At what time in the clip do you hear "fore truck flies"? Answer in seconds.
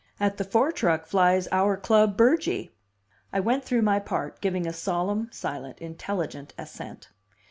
0.43-1.47